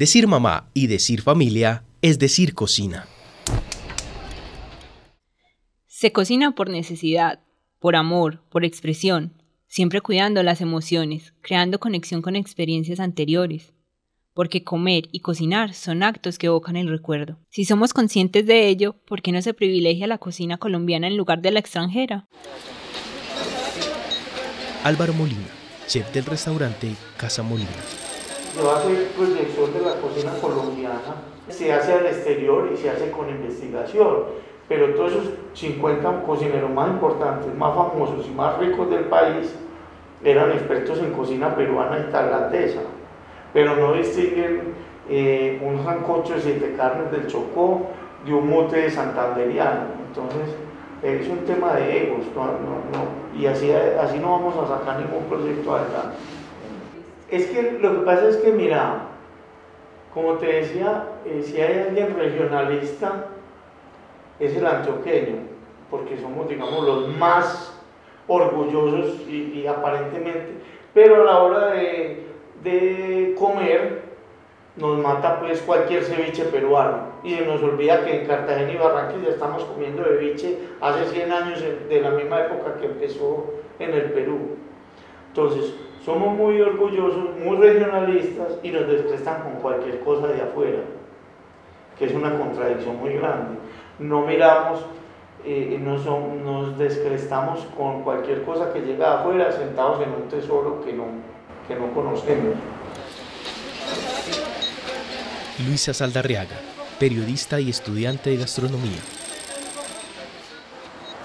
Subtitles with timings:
[0.00, 3.06] Decir mamá y decir familia es decir cocina.
[5.86, 7.40] Se cocina por necesidad,
[7.78, 9.34] por amor, por expresión,
[9.66, 13.74] siempre cuidando las emociones, creando conexión con experiencias anteriores.
[14.32, 17.38] Porque comer y cocinar son actos que evocan el recuerdo.
[17.50, 21.42] Si somos conscientes de ello, ¿por qué no se privilegia la cocina colombiana en lugar
[21.42, 22.26] de la extranjera?
[24.82, 25.50] Álvaro Molina,
[25.86, 26.88] chef del restaurante
[27.18, 27.68] Casa Molina.
[28.50, 31.14] A hacer proyección de la cocina colombiana,
[31.48, 34.24] se hace al exterior y se hace con investigación,
[34.68, 39.54] pero todos esos 50 cocineros más importantes, más famosos y más ricos del país
[40.24, 42.80] eran expertos en cocina peruana y tailandesa,
[43.52, 44.74] pero no distinguen
[45.08, 47.86] eh, un sancocho de siete carnes del Chocó
[48.26, 49.82] de un mote de santanderiano.
[50.08, 50.56] Entonces,
[51.02, 52.26] es un tema de egos,
[53.38, 56.16] y así, así no vamos a sacar ningún proyecto adelante.
[57.30, 59.02] Es que lo que pasa es que, mira,
[60.12, 63.26] como te decía, eh, si hay alguien regionalista,
[64.40, 65.36] es el antioqueño,
[65.90, 67.80] porque somos, digamos, los más
[68.26, 70.54] orgullosos y, aparentemente,
[70.92, 74.10] pero a la hora de, comer,
[74.76, 79.30] nos mata pues cualquier ceviche peruano y se nos olvida que en Cartagena y Barranquilla
[79.30, 84.56] estamos comiendo ceviche hace 100 años de la misma época que empezó en el Perú.
[85.30, 85.72] Entonces,
[86.04, 90.80] somos muy orgullosos, muy regionalistas y nos desprestan con cualquier cosa de afuera,
[91.98, 93.58] que es una contradicción muy grande.
[94.00, 94.84] No miramos,
[95.44, 100.82] eh, nos, nos descrestamos con cualquier cosa que llega de afuera, sentados en un tesoro
[100.84, 101.04] que no,
[101.68, 102.54] que no conocemos.
[105.66, 106.56] Luisa Saldarriaga,
[106.98, 109.00] periodista y estudiante de gastronomía.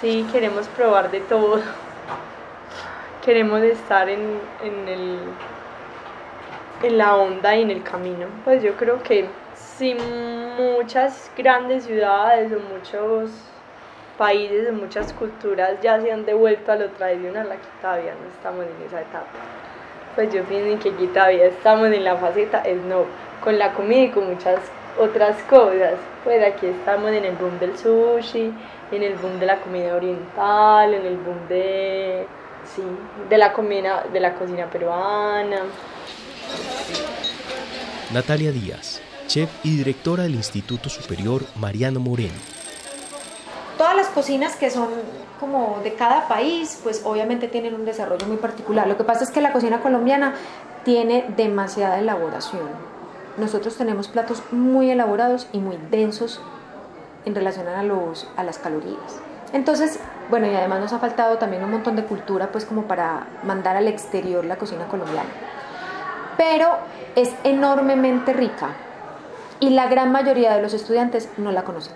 [0.00, 1.60] Sí, queremos probar de todo.
[3.22, 4.40] Queremos estar en,
[4.88, 5.18] el,
[6.82, 8.26] en la onda y en el camino.
[8.44, 9.94] Pues yo creo que si
[10.58, 13.30] muchas grandes ciudades o muchos
[14.18, 18.64] países o muchas culturas ya se han devuelto a lo tradicional, aquí todavía no estamos
[18.64, 19.26] en esa etapa.
[20.16, 23.04] Pues yo pienso que aquí todavía estamos en la faceta es no
[23.42, 24.60] con la comida y con muchas
[24.98, 25.94] otras cosas.
[26.24, 28.52] Pues aquí estamos en el boom del sushi,
[28.90, 32.26] en el boom de la comida oriental, en el boom de,
[32.74, 32.82] sí,
[33.28, 35.62] de, la, comida, de la cocina peruana.
[38.12, 42.34] Natalia Díaz, chef y directora del Instituto Superior Mariano Moreno.
[43.78, 44.88] Todas las cocinas que son
[45.40, 48.86] como de cada país, pues obviamente tienen un desarrollo muy particular.
[48.86, 50.34] Lo que pasa es que la cocina colombiana
[50.84, 52.92] tiene demasiada elaboración
[53.36, 56.40] nosotros tenemos platos muy elaborados y muy densos
[57.24, 59.20] en relación a, los, a las calorías.
[59.52, 59.98] Entonces,
[60.30, 63.76] bueno, y además nos ha faltado también un montón de cultura, pues como para mandar
[63.76, 65.28] al exterior la cocina colombiana.
[66.36, 66.70] Pero
[67.14, 68.74] es enormemente rica
[69.60, 71.94] y la gran mayoría de los estudiantes no la conocen.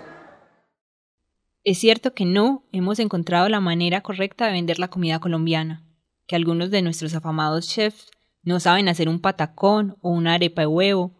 [1.63, 5.83] Es cierto que no hemos encontrado la manera correcta de vender la comida colombiana,
[6.27, 8.11] que algunos de nuestros afamados chefs
[8.43, 11.17] no saben hacer un patacón o una arepa de huevo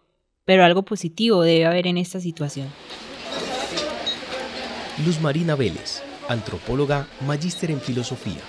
[0.47, 2.69] pero algo positivo debe haber en esta situación.
[5.05, 8.41] Luz Marina Vélez, antropóloga, magíster en filosofía.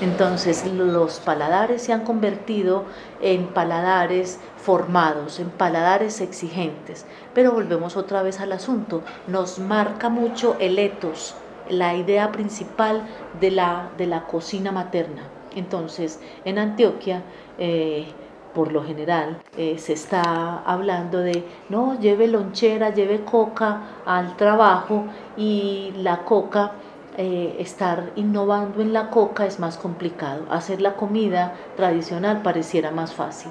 [0.00, 2.84] Entonces los paladares se han convertido
[3.20, 7.04] en paladares formados, en paladares exigentes.
[7.34, 11.34] Pero volvemos otra vez al asunto, nos marca mucho el etos,
[11.68, 13.08] la idea principal
[13.40, 15.22] de la, de la cocina materna.
[15.56, 17.24] Entonces en Antioquia
[17.58, 18.06] eh,
[18.54, 25.04] por lo general eh, se está hablando de no lleve lonchera, lleve coca al trabajo
[25.36, 26.72] y la coca,
[27.16, 30.44] eh, estar innovando en la coca es más complicado.
[30.50, 33.50] Hacer la comida tradicional pareciera más fácil.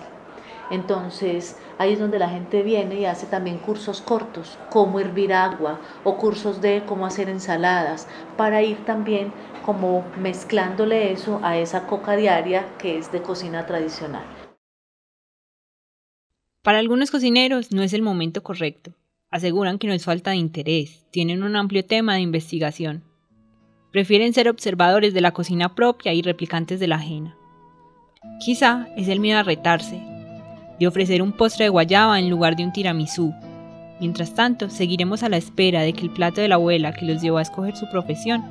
[0.69, 5.79] Entonces ahí es donde la gente viene y hace también cursos cortos, cómo hervir agua
[6.03, 9.31] o cursos de cómo hacer ensaladas, para ir también
[9.65, 14.46] como mezclándole eso a esa coca diaria que es de cocina tradicional.
[16.67, 18.91] Para algunos cocineros no es el momento correcto.
[19.31, 23.05] Aseguran que no es falta de interés, tienen un amplio tema de investigación.
[23.93, 27.37] Prefieren ser observadores de la cocina propia y replicantes de la ajena.
[28.41, 30.01] Quizá es el miedo a retarse,
[30.77, 33.33] de ofrecer un postre de guayaba en lugar de un tiramisú.
[34.01, 37.21] Mientras tanto, seguiremos a la espera de que el plato de la abuela que los
[37.21, 38.43] llevó a escoger su profesión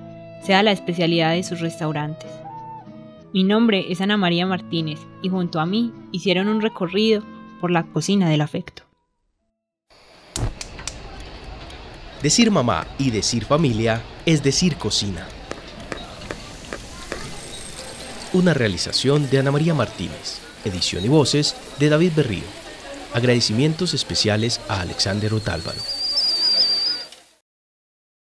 [0.43, 2.31] sea la especialidad de sus restaurantes.
[3.35, 7.23] Mi nombre es Ana María Martínez y junto a mí hicieron un recorrido
[7.61, 8.83] por la cocina del afecto.
[12.23, 15.27] Decir mamá y decir familia es decir cocina.
[18.33, 22.45] Una realización de Ana María Martínez, edición y voces de David Berrío.
[23.15, 25.96] Agradecimientos especiales a Alexander Otálvaro.